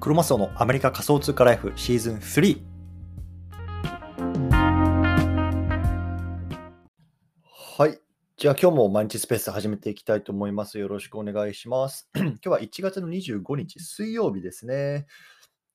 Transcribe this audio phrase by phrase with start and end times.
[0.00, 2.62] クロマスオのアメリカ仮想通貨ライフシーズン3。
[7.76, 7.98] はい。
[8.36, 10.78] じゃあ今日も毎日スペース始めていきたいと思います。
[10.78, 12.08] よろしくお願いします。
[12.14, 15.08] 今日は1月の25日水曜日ですね。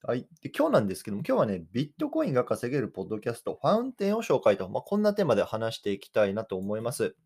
[0.03, 0.25] はい。
[0.41, 7.17] で今日なんですけども、今日はね、ビットコインが稼げるポッドキャスト、ファウンテンを紹介と、まあ、こんなテーマで話していきたいなと思います。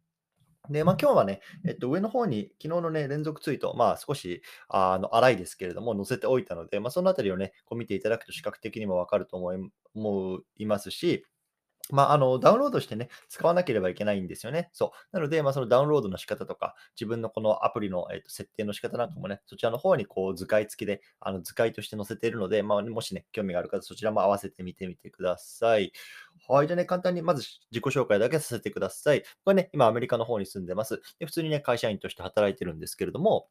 [0.70, 9.58] で、まあ、今日はね、えっと、上の方に昨日のね、連続ツイート、まあ、少し、あの、荒いですけれども、載せておいたので、まあ、そのあたりをね、こう見ていただくと視覚的にもわかると思い
[9.96, 11.26] 思いますし、
[11.92, 14.70] まあ、あの、ダウンロードしてね、使わなければいけないんですよね。
[14.74, 15.16] そう。
[15.16, 25.92] なので、まあ、そのダウンロードの仕方とか、自分のこのアプリの、えっと、設定の仕方なんかもね、そちらの方にこう図解付きで、あの図解として載せているので、まあ、もしね、興味がある方、そちらも合わせてみてみてください。
[26.50, 26.68] はい。
[26.68, 29.24] じゃね、簡単にまず自己紹介だけさせてください。
[29.44, 31.02] これね、今アメリカの方に住んでます。
[31.20, 33.48] で普通にね、会社員として働いてるんですけれども、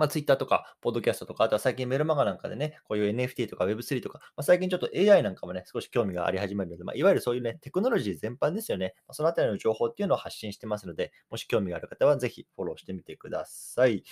[0.00, 8.94] まあ、Twitter とか、ポッドキャストとか、あとは最近メルマガなんかでね、こういう NFT とか Web3 とか、まあ、最近ちょっと AI なんかもね、少し興味があり始めるので、まあ、いわゆるそういうね、テクノロジー全般ですよね。
[9.06, 14.02] まあ、そのあたりの情報っていうのを発信してますので、もし興味がある方はぜひフォローしてみてください。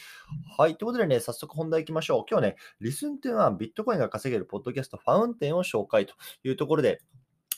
[0.58, 0.76] はい。
[0.76, 2.24] ということでね、早速本題行きましょう。
[2.30, 6.12] 今日ね、リスンというのはビットコインが稼げるポッドキャストファウンテンを紹介と
[6.44, 7.00] いうところで、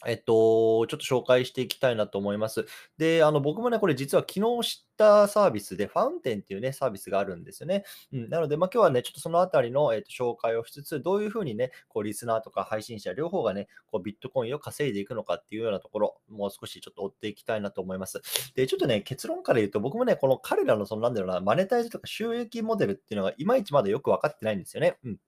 [0.07, 2.67] えっと、ちょっと紹介していきたいなと思います。
[2.99, 7.85] で、あの、僕もね、これ実は昨日知ったサービスで、ファウンテンっていうね、サービスがあるんですよね。
[8.13, 18.21] うん、なので、まあ、今日はね、ちょっとそのあたりの、えっと、紹介をしつつ、どういうふうにね、こう、リスナーとか配信者両方がね、こう、ビットコインを稼いでいくのかっていうようなところ、もう少しちょっと追っていきたいなと思います。
[18.55, 24.99] で、ちょっとね、結論から言うと、僕もね、この彼らの、その、なんだろうな、マネタイズとか収益モデルっていうのが、いまいちまだよく分かってないんですよね。
[25.05, 25.19] うん。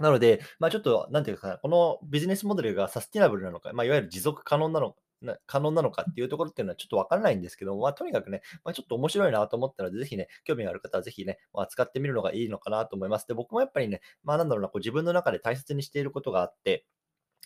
[0.00, 13.26] なので、まあ、ちょっと、なんていうかこのビジネスモデルがサスティナブルなのか、まあ、いわゆる持続可能なのな可能なのかっていうところっていうのはちょっとわからないんですけども、まあ、とにかくね、まあ、ちょっと面白いなと思ったので、ぜひね、興味がある方はぜひね、まあ、使ってみるのがいいのかなと思います。
[13.26, 16.84] で、僕もやっぱりね、まあ、なんだろうな、こう自分の中で大切にしていることがあって、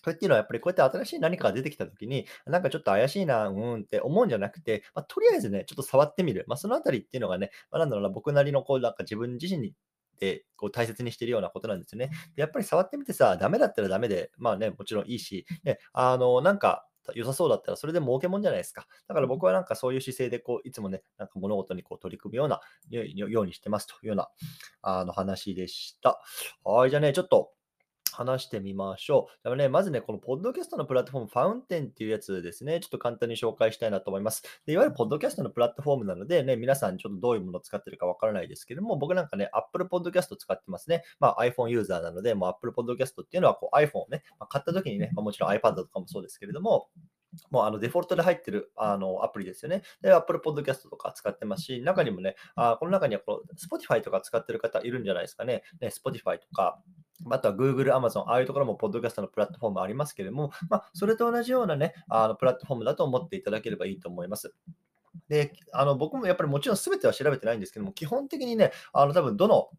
[0.03, 6.45] これっていうのはやっぱりこうやって新しい何かが出てきたときに、なんかちょっと怪しいな、うんって思うんじゃなくて、まあ、とりあえずね、ちょっと触ってみる。
[6.49, 9.75] まあ、そのあたりっていうのがね、まあ、なんだろうな、僕なりのこう、なんか自分自身に
[10.21, 12.11] てこう大切にしているようなことなんですよね。
[12.37, 18.87] でやっぱり触ってみてさ、ダメだったらダメで、まあね、もちろんいいし、ね、あの、なんか、良さそうだったらそれで儲けもんじゃないですか。
[19.09, 22.61] だから僕はなんかそういう姿勢でこういつもね、なんか物事にこう取り組むような
[22.91, 24.29] ようにしてますというような
[24.83, 26.21] あの話でした。
[26.63, 27.53] はい、じゃあね、ちょっと
[28.15, 29.45] 話してみましょう。
[29.45, 34.43] でもね、まずね、このポッドキャストのプラットフォーム、ファウンテンっていうやつですね、ちょっと簡単に紹介したいなと思います。
[34.67, 41.05] でいわゆるポッドキャストのプラットフォームなので、ね、皆さんちょっとどういうものを使ってるかわからないですけども、僕なんかね、Apple Podcast 使ってますね。
[41.19, 46.89] まあ iPhone ユーザーなので、もう Apple Podcast っていうのはこう iPhone をね、まあ、買った時にね、まあ、もちろん iPad とかもそうですけれども、
[47.51, 49.83] もうあのデフォルトで入ってるあのアプリですよね。
[50.03, 55.63] で、Apple Podcast とか使ってますし、中にもね、あこの中にはこの Spotify とか使ってる方いるんじゃないですかね。
[55.81, 56.81] ね Spotify とか、
[57.31, 64.55] あとは Google、Amazon、ああいうところもポッドキャストのプラットフォームありますけれども、まあ、それと同じようなね、あのプラットフォームだと思っていただければいいと思います。
[65.29, 69.71] で、あの僕もやっぱりもちろん全ては調べてないんですけども、基本的にね、あの多分どの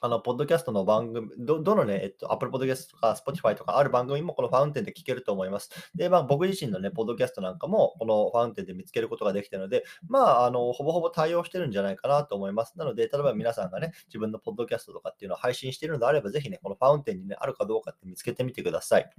[0.00, 5.70] あの、ポッドキャストの番組、どどのね、えっと、Apple Podcast とか Spotify とかある番組もこのファウンテンで聞けると思います。
[5.94, 12.78] で、まあ、僕自身のね、ポッドキャストなんかもこのファウンテンで見つけることができたので、まあ、あの、ほぼほぼ対応してるんじゃないかなと思います。
[12.78, 19.10] なので、例えば皆さんがね、自分のポッドキャストとかっていうのを配信しているのであれば、ぜひね、このファウンテンにね、あるかどうかって見つけてみてください。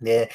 [0.00, 0.30] で、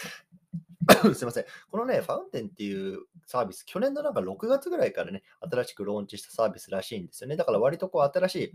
[1.16, 1.46] すいません。
[1.72, 7.36] このね、ファウンテンっていうサービス、去年のなんか6月ぐらいからね、新しくローンチしたサービスらしいんですよね。
[7.36, 8.54] だから割とこう新しい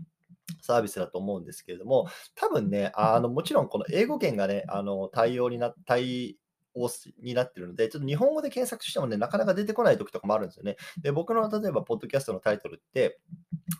[0.61, 6.37] サービスだと思うんですけれども、多分ね、あのもちろんこの英語圏がね、あの対応にな対
[6.73, 6.89] 応
[7.21, 10.77] になってるので、ちょっと日本語で検索してもね、なかなか出てこない時とかもあるんですよね。
[11.01, 13.19] で、僕の例えば、ポッドキャストのタイトルって、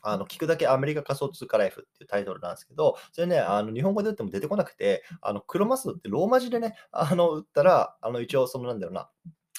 [0.01, 9.09] あの聞くだけアメリカ仮想通貨ライフっていうタイトルなんですけど、それね、あの日本語で打っても出てこなくて、あのクロマスドってローマ字でね、あの打ったら、あの一応、そのなんだろうな、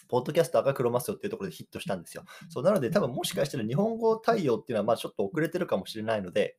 [0.08, 2.24] ポッドキャスターがクロマスオっていうところでヒットしたんですよ。
[2.48, 6.56] そうなので、多分もしかしたら日本語対応っていうのはまあちょっと遅れてるかもしれないので、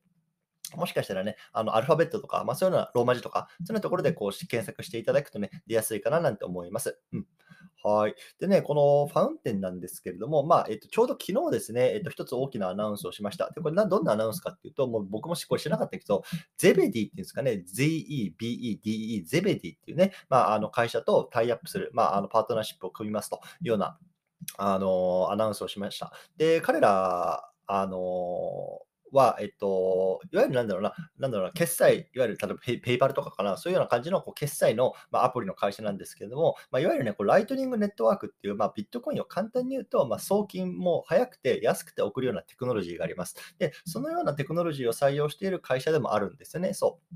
[0.76, 7.00] もしかしたらね、あのアルファベットとか、まあ、そういうようなローマ字とか、そういうところでこう検索していただくとね、出やすいかななんて思います。
[7.14, 7.26] うん。
[7.84, 8.16] はい。
[8.40, 13.50] でね、このファウンテンなんですけれども、まあ、えっと、ちょうど昨日ですね、えっと、一つ大きなアナウンスをしました。
[13.52, 16.24] で、これな、どんなアナウンスかっていうと、もう僕もこれ知らなかったけど、
[16.58, 23.98] ゼベディっていうんですかね、 ZEBEDEE、ゼベディっていうね、まあ、あの会社とタイアップする、まあ、あのパートナーシップを組みますというような、
[24.58, 26.14] あのアナウンスをしました。
[26.38, 28.82] で、彼ら、あの
[29.12, 43.36] は、えっと、いわゆるなんだろうな、なんだろうな、決済、いわゆる例えばペイ PayPal とかかな、そういうような感じのこう決済の、まあ、アプリの会社なんですけれども、まあ、いわゆるね、こう Lightning Network っていう、まあ、ビットコインを簡単に言うと、まあ、送金も早くて安くて送るようなテクノロジーがあります。
[43.60, 46.74] で、そのようなテクノロジーを採用している会社でもあるんですよね。
[46.74, 47.16] そう。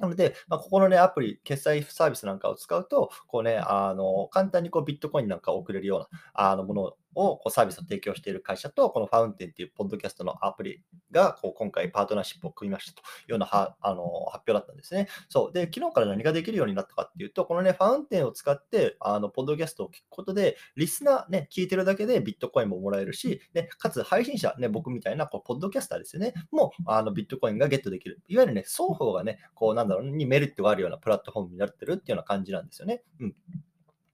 [0.00, 15.08] なので、まあ、ここのね、アプリ、決済サービスなんかを使うと、こうね、あの、簡単にこうビットコインなんかを送れるような、あの、ものをこうサービスを提供している会社と、このファウンテンっていうポッドキャストのアプリがこう今回パートナーシップを組みましたというようなはあの発表だったんですね。
[15.28, 15.52] そう。
[15.52, 28.20] で、昨日から何ができるようになったかっていうと、このね、ファウンテンを使って、あの、ポッドキャストを聞くことで、リスナーね、聞いてるだけでビットコインももらえるし、ね、かつ配信者、ね、僕みたいなこうポッドキャスターですよね、もうあのビットコインがゲットできる。
[28.28, 33.02] いわゆるね、双方がね、こうなんだろう、にメリットがあるようなプラットフォームになってるっていうような感じなんですよね。
[33.20, 33.36] うん。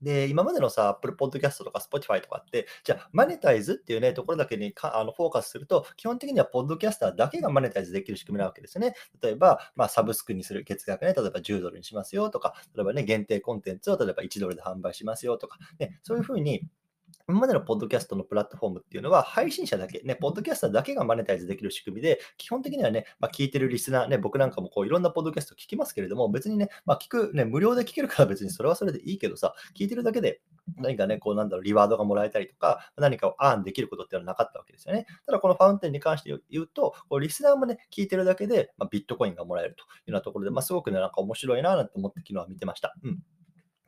[0.05, 8.93] で、今までのさ、Apple Podcast とか Spotify とかって、じゃあ、マネタイズっていうね、ところだけにかあのフォーカスすると、基本的にはポッドキャスターだけがマネタイズできる仕組みなわけですよね。
[9.23, 16.61] 例えば、まあ、サブスクにする月額ね、例えば10ドルにしますよとか、例えばね、限定コンテンツを例えば1ドルで販売しますよとか、ね、そういうふうに、
[17.27, 30.41] 今までのポッドキャストのプラットフォームっていうのは、配信者だけ、ね、ポッドキャスターだけがマネタイズできる仕組みで、基本的にはね、まあ、聞いてるリスナー、ね、僕なんかもこういろんなポッドキャスト聞きますけれども、別にね、まあ、聞く、ね、無料で聞けるから別にそれはそれでいいけどさ、聞いてるだけで
[30.77, 35.05] 何かね、こうなんだろう、 reward がもらえたりとか、何かを earn できることっていうのはなかったわけですよね。
[35.25, 42.95] ただこの Fountain に関して言うと、こうリスナーもね、聞いてるだけで、まあ、ビットコインがもらえるというようなところで、まあ、すごくね、なんか面白いななんて思って昨日は見てました。
[43.03, 43.19] うん。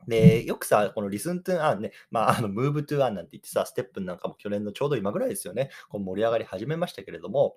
[0.08, 7.56] で、よくさ、この Listen to Earn ね、まあ、あの、 Move to Earn なんて言ってさ、 STEPN なんかも去年のちょうど今ぐらいですよね、こう盛り上がり始めましたけれども、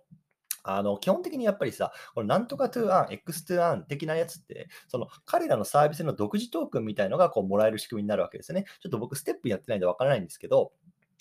[0.64, 8.66] あの、基本的にやっぱりさ、このなんとか to Earn、X トゥーアン的なやつって、その彼らのサービスの独自トークンみたいのがこうもらえる仕組みになるわけですね。
[8.80, 10.72] ちょっと僕、 STEPN やってないんでわからないんですけど、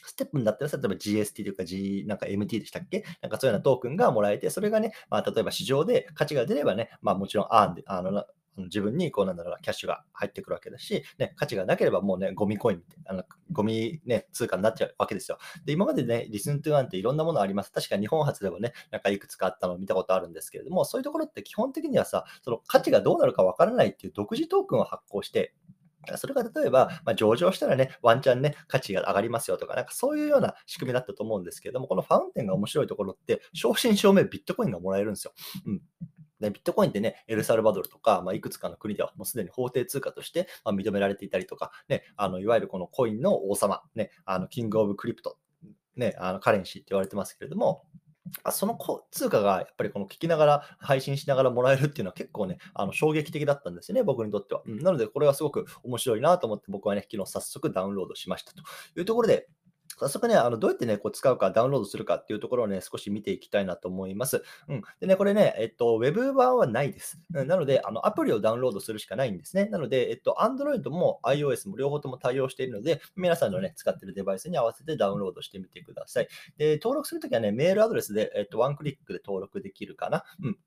[0.05, 3.05] ステップだったら、例えば GST というか G、なんか MT でしたっけ？
[3.23, 8.25] なんかそういうようなトークンがもらえて、それがね、まあ、例えば市場で価値が出ればね、まあもちろんアーンで、あの、
[8.65, 15.39] 自分にこうなんだろうな、キャッシュが入ってくるわけだし、ね、価値がなければもうね、ゴミコインあのゴミ、ね、通貨になっちゃうわけですよ。
[15.65, 17.73] で、今までね、リスントゥワンっていろんなものあります。
[17.73, 25.55] 確か日本初でもね、なんかいくつかあったのを見たことあるんですけれども、そういうところって基本的にはさ、その価値がどうなるかわからないっていう独自トークンを発行して、
[26.17, 35.33] それが例えば、まあ、上場したらね、ワンチャンね、価値が上がりますよとか、なんかそういうような仕組みだったと思うんですけれども、このファウンテンが面白いところって、正真正銘ビットコインがもらえるんですよ。
[35.67, 35.83] うん。
[36.41, 45.37] で、ビットコインってね、エルサルバドルとか、まあ、いくつかの国ではもうすでに法定通貨として、ま認められていたりとか、ね、あのいわゆるこのコインの王様、ね、あのキングオブクリプト、
[45.97, 47.85] ね、あのカレンシーって言われてますけれども、
[48.45, 48.79] あその
[49.11, 54.63] 通貨がやっぱりこの聞きながら、配信しながらもらえるっていうのは結構ね、あの衝撃的だったんですよね、僕にとっては。
[54.67, 58.63] うん、なので、これはすごく面白いなと思って、僕はね、昨日早速ダウンロードしましたと
[58.97, 59.49] いうところで、
[60.01, 64.43] 早速ね、あのどうやってね、こう使うか、ダウンロードするかっていうところをね、少し見ていきたいなと思います。
[64.69, 64.83] うん。
[64.99, 67.21] でね、これね、えっと、Web 版はないです。
[67.35, 69.67] うん、なので、あのアプリをダウンロードするしかないんですね。
[69.67, 76.29] なので、えっと、Android も iOS も両方とも対応しているので、皆さんのね、使ってるデバイスに合わせてダウンロードしてみてください。
[76.57, 80.25] で、登録するときはね、メールアドレスで、えっと、ワンクリックで登録できるかな。
[80.43, 80.59] うん。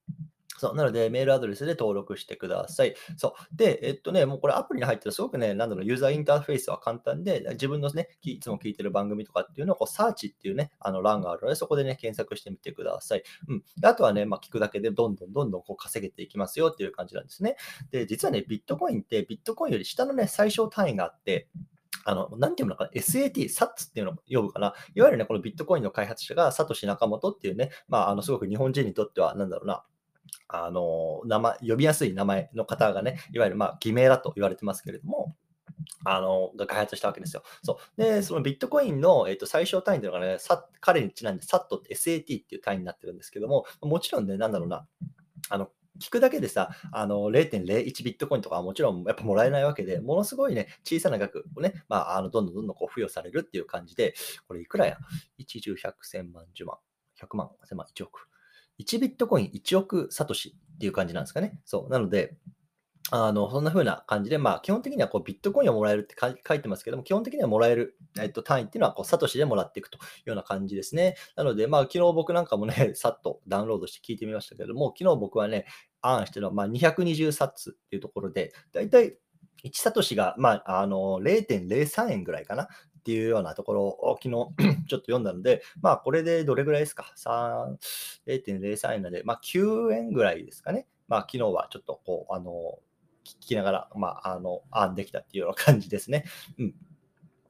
[0.57, 2.95] そう、なので、メールアドレスで登録してください。
[3.17, 3.55] そう。
[3.55, 13.23] で、えっとね、もうこれアプリに入ってるすごくね、なんだろう、ユーザーインターフェースは簡単で、自分のね、いつも聞いてる番組とかっていうのを、こう、サーチっていうね、あの欄があるので、そこでね、検索してみてください。
[13.47, 13.63] うん。
[13.83, 17.55] あとはね、まあ、聞くだけでどんどんどんどんこう稼げていきますよっていう感じなんですね。
[17.91, 21.47] で、実はね、ビットコインって、ビットコインより下のね、最小単位があって、
[22.05, 24.73] あの、なんていうのかな、SAT、SATS っていうのを呼ぶかな。
[24.93, 29.83] いわゆるね、このビットコインの開発者が、サトシ・ナカモトっていうね、まあ、あの、すごく日本人にとっては、なんだろうな、
[30.47, 35.35] あの、名前、呼びやすい名前の方がね、いわゆるまあ偽名だと言われてますけれども、
[36.05, 37.43] あの、が開発したわけですよ。
[37.63, 38.01] そう。
[38.01, 44.85] で、そのビットコインの、えっと、最小単位というのがね、さ彼にちなんで SAT って SAT っていう単位になってるんですけども、もちろんね、なんだろうな、
[45.49, 45.69] あの、
[45.99, 54.15] 聞くだけでさ、あの0.01ビットコインとかはもちろんやっぱもらえないわけで、ものすごいね、小さな額をね、まあ、あのどんどんどんどんこう付与されるっていう感じで、
[54.47, 54.97] これいくらや
[55.39, 56.77] ?1、10、100、1000万、10万、
[57.21, 58.27] 100万、1000万、1億。
[58.79, 61.59] 1ビットコイン1億サトシっていう感じなんですかね。
[61.65, 61.91] そう。
[61.91, 62.35] なので、
[63.11, 71.15] あの、そんな風な感じで、まあ、基本的にはこうビットコインをもらえるって書いてますけども、基本的にはもらえる、えっと、単位っていうのは、こう、サトシでもらっていくというような感じですね。
[71.35, 75.65] なので、まあ、昨日僕なんかもね、 さっとダウンロードして聞いてみましたけども、昨日僕はね、
[76.01, 79.17] アーンしてるのは、まあ、220サツっていうところで、だいたい
[79.63, 82.67] 1サトシが、まあ、あの、0.03円ぐらいかな。
[83.03, 90.87] っていうようなところを昨日 ちょっと読んだので、まあこれでどれぐらいですか ?0.03 円なので、まあ9円ぐらいですかね？
[91.09, 92.79] まあ昨日はちょっとこう、あの、
[93.25, 96.25] 聞きながら、まあ、あの、アンできたっていうような感じですね。
[96.59, 96.75] うん。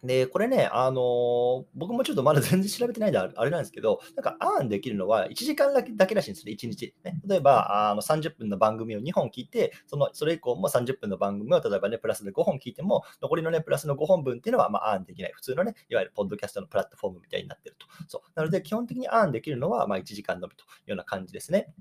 [0.03, 6.93] で、これね、あの、僕もちょっとまだ全然調べてないんであれなんですけど、なんかアーンできるのは1時間だけだけらしいんですね、1日。
[7.03, 15.31] ね、例えばあの30分の番組を2本聞いて、そのそれ以降も30分の番組を例えばね、プラスで5本聞いても、残りのね、プラスの5本分っていうのは、まあ、アーンできない。
[15.33, 17.87] 普通のね、いわゆるポッドキャストのプラットフォームみたいになってると。
[18.07, 21.73] そうなので、基本的にアーンできるのは、まあ、1時間のみというような感じですね。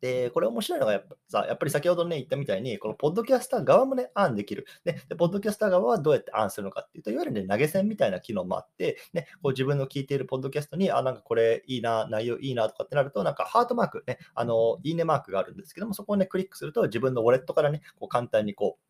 [0.00, 4.66] で、これ面白いのがやっぱさ、やっぱり先ほどね、言ったみたいに、このポッドキャスター側もね、アンできる。
[4.84, 18.89] で、でポッドキャスター側はどうやってアンするのかっていうと、いわゆるね、投げ銭みたいな機能もあって、ね、こう自分の聞いているポッドキャストに、あ、なんかこれいいな、内容いいなとかってなると、なんかハートマークね、あの、いいねマークがあるんですけども、そこをね、クリックすると、自分のウォレットからね、こう簡単にこう、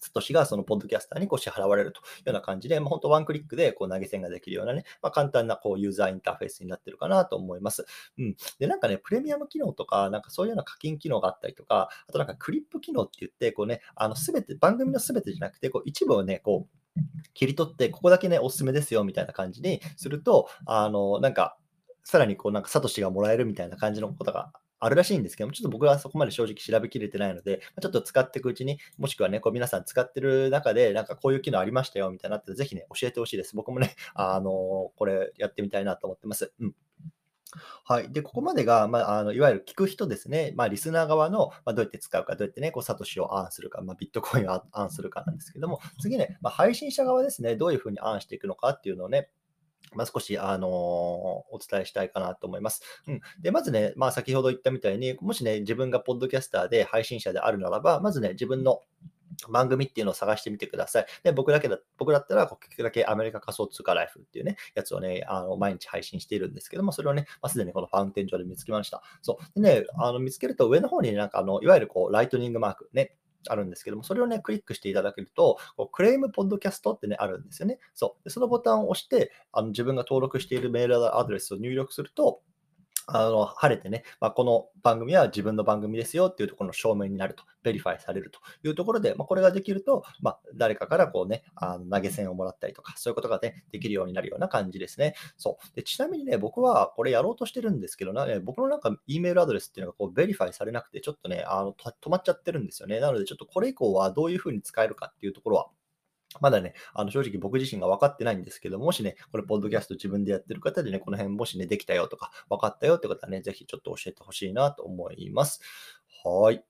[0.00, 7.86] サトシがそのポッドキャスターにこう支払われるというような感じで、もう本当ワンクリックでこう投げ銭ができるようなね、まあ、簡単なこうユーザーインターフェースになってるかなと思います。
[8.18, 8.36] うん。
[8.58, 17.00] で、なんかね、プレミアム機能とか、なんかそういうような課金機能があったりとか、あとなんかクリップ機能って言って、こうね、あの、すべて、番組のすべてじゃなくて、こう一部をね、こう、
[17.34, 21.56] 切り取って、ここだけね、おすすめですよみたいな感じにすると、あの、なんか、
[22.08, 33.56] さらにこうなんかサトシがもらえるみたいな感じのことがあるらしいんですけども、ちょっと僕はそこまで正直調べきれてないので、ちょっと使っていくうちに、もしくはね、こう皆さん使ってる中で、なんかこういう機能ありましたよみたいなったら、ぜひね、教えてほしいです。
[33.56, 34.50] 僕もね、あの
[34.96, 36.52] これやってみたいなと思ってます。
[36.60, 36.74] うん。
[37.84, 38.12] はい。
[38.12, 49.30] で、ここまでが、まあ、あのいわゆる聞く人ですね、まあ、リスナー側の、まあ、どうやって使うか、どうやってね、こうサトシをアンするか、まあ、ビットコインをアンするかなんですけども、次ね、まあ、配信者側ですね、どういうふうにアンしていくのかっていうのをね、
[49.94, 52.82] まあ、少し、あの、お伝えしたいかなと思います。
[53.06, 53.20] うん。
[53.40, 58.82] で、まずね、まあ、先ほど言ったみたいに、もしね、自分がポッドキャスターで配信者であるならば、まずね、自分の
[59.50, 61.06] 番組っていうのを探してみてください。
[61.22, 69.02] で、僕だけだ、僕だったら、こうだけアメリカ仮想通貨ライフっていうね、やつをね、あの、毎日配信しているんですけども、それをね、まあ、すでにこのファウンテン上で見つけました。
[69.22, 69.60] そう。
[69.60, 73.14] でね、あの、見つけると上の方になんか、あの、いわゆるこう、ライトニングマークね、
[73.48, 77.78] あるんですけども、それをね、クリックしていただけると、こう Claim Podcast ってね、あるんですよね。
[77.94, 78.24] そう。
[78.24, 82.40] でそのボタンを押して、あの自分が登録しているメールアドレスを入力すると、
[83.10, 95.14] あの、晴れてね、まあ、この番組は自分の番組ですよっていうところの証明になると、 verify されるというところで、まあ、これができると、まあ、誰かからこうね、あの投げ銭をもらったりとか、そういうことがね、できるようになるような感じですね。
[95.38, 95.74] そう。
[95.74, 103.00] でちなみにね、僕はこれやろうとしてるんですけどね、僕のなんか E メールアドレスっていうのがこう verify されなくて、ちょっとね、あの止まっちゃってるんですよね。
[103.00, 105.68] なので、ちょっとこれ以降はどういうふうに使えるかっていうところは、
[106.40, 115.60] まだね、あの正直僕自身が分かってないんですけど、もしね、これ、ポッドキャスト自分でやってる方でね、この辺もしね、できたよとか、分かったよってことはね、ぜひちょっと教えてほしいなと思います。
[116.24, 116.64] はい。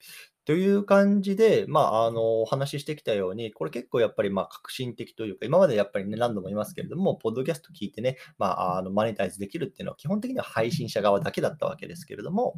[0.48, 12.54] という感じで、まあ、あの、お話ししてきたように、これ結構やっぱり、まあ、革新的というか、今までやっぱりね、何度も言いますけれども、ポッドキャスト聞いてね、まあ、あの、マネタイズできるっていうのは、基本的には配信者側だけだったわけですけれども、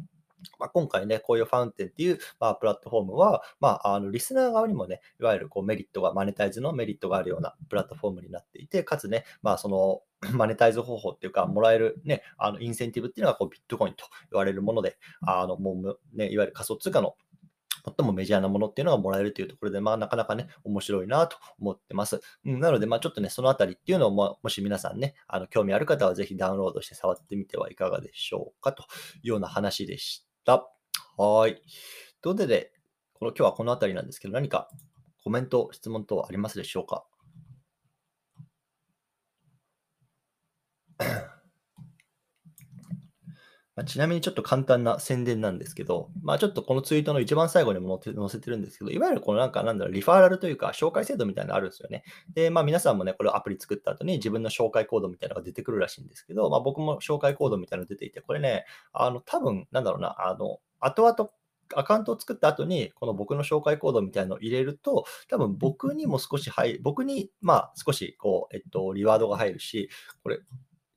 [0.59, 10.01] まあ、今回ね、こういうファウンテンっていう、まあ、プラットフォームは、まあ、あのリスナー側にもね、いわゆるこうメリットが、マネタイズのメリットがあるようなプラットフォームになっていて、かつね、まあ、その
[10.33, 17.15] マネタイズ方法っていうか、もらえるね、あのインセンティブっていうのがこうビットコインと言われるもので、あのもうね、いわゆる仮想通貨の
[17.97, 22.21] 最もメジャーなものっていうのがもらえるというところで、まあ、なかなかね、面白いなと思ってます。
[22.45, 28.85] うん、なので、まあ、ちょっとね、そのあたりっていうのをも、し皆さんね、あの興味ある方はぜひダウンロードして触ってみてはいかがでしょうかとい
[29.25, 30.30] うような話でした。
[31.17, 31.55] はい。
[32.21, 32.71] ということで、
[33.13, 34.69] この今日はこの辺りなんですけど、何か
[35.23, 37.05] コメント、質問等ありますでしょうか？
[43.75, 52.03] まちなみにちょっと簡単な宣伝なんですけど、まあ、ちょっとこのツイートの一番最後にも載せてるんですけど、いわゆるこのなんかなんだろう、リファーラルというか紹介制度みたいなのあるんですよね。
[52.33, 61.29] で、まあ皆さんもね、これアプリ作った後に自分の紹介コードみたいなのが出てくるらしいんですけど、まあ僕も紹介コードみたいなの出ていて、これね、あの多分なんだろうな、あの、後々
[61.75, 69.89] アカウントを作った後に、この僕の紹介コードみたいなのを入れると、多分僕にも少し入る、僕に、まあ少し、こう、えっと、リワードが入るし、
[70.23, 70.39] これ、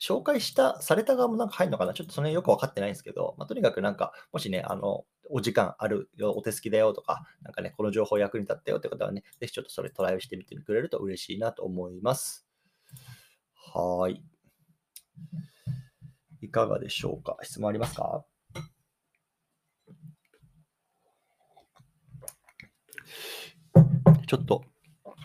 [0.05, 1.95] 紹介した、された側もなんか入るのかな？
[1.95, 12.47] ちょっとその辺よくわかってないんですけど、まあ、とにかくなんか、もしね、あの、お時間あるよ、お手すきだよとか、なんかね、この情報役に立ったよって方はね、ぜひちょっとそれトライしてみてくれると嬉しいなと思います。
[13.75, 14.23] はい。
[16.43, 17.39] いかがでしょうか？
[17.43, 18.27] 質問ありますか？
[24.27, 24.65] ちょっと、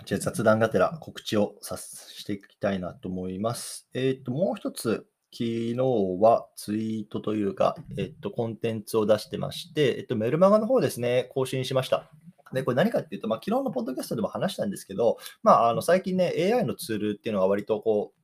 [0.05, 3.87] じゃあ雑談がてら告知をさしていきたいなと思います。
[3.93, 5.75] えっ、ー、と、もう一つ、昨日
[6.19, 12.09] はツイートというか、えっと、コンテンツを出してまして、えっと、メルマガの方ですね、更新しました。
[12.51, 18.19] で、これ何かっていうと、まあ、昨日のポッドキャストでも話したんですけど、まあ、あの最近ね、AI のツールっていうのが割とこう、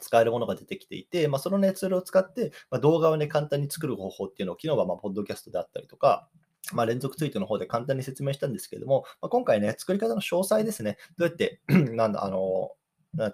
[0.00, 6.28] 使えるものが出てきていて、まあ、その、ね、ツールを使って、まあ、動画を、ね、簡単に作る方法っていうのを、昨日はまあポッドキャストであったりとか、
[6.72, 12.70] まあ、連続ツイートの方で簡単に説明したんですけれども、まあ、今回ね、作り方の詳細ですね、どうやって なんだ、あの、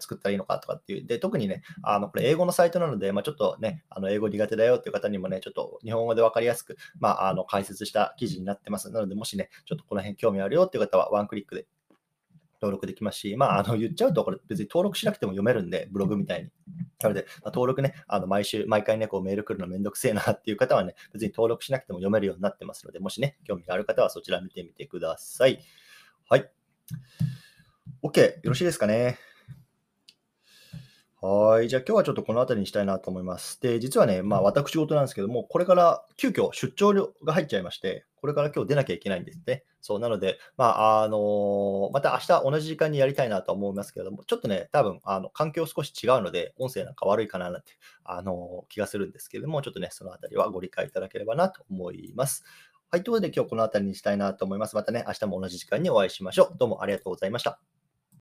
[0.00, 1.06] 作ったらいいのかとかっていう。
[1.06, 8.90] で、特にね、あの、これ英語のサイトなので、まあ、ちょっとね、あの、英語苦手だよっていう方にもね、ちょっと日本語でわかりやすく、まあ、あの、解説した記事になってます。
[8.90, 11.66] なので、もしね、ちょっとこの辺興味あるよっていう方は、ワンクリックで
[12.66, 16.50] 登録できますし、まあ、あの言っちゃうと、これ別に登録しなくても読めるんで、ブログみたいに。
[17.00, 25.60] なので、まあ、登録ね、あの毎週、毎回ね、こうメール来るのめんどくせえな っていう方はね、別に登録しなくても読めるようになってますので、もしね、興味がある方はそちら見てみてください。
[26.28, 26.50] はい。
[28.02, 29.18] OK、よろしいですかね。
[31.20, 31.68] はい。
[31.68, 33.60] じゃあ今日はちょっとこの辺りにしたいなと思います。
[33.60, 39.62] で、実はね、まあ私事なんですけども、これから急遽出張が入っちゃいまして、これから今日出なきゃいけないんですね。
[39.80, 52.44] そう、なので、まあ、あのー、また明日同じ時間にやりたいなと思いますけれども、ちょっとね、多分、あの、環境少し違うので、音声なんか悪いかななんて、あのー、気がするんですけれども、ちょっとね、そのあたりはご理解いただければなと思います。
[52.90, 53.04] はい。
[53.04, 54.74] ということで今日この辺りにしたいなと思います。
[54.74, 56.56] またね、明日も同じ時間にお会いしましょう。
[56.58, 57.60] どうもありがとうございました。